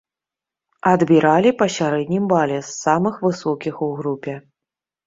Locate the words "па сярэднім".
1.61-2.27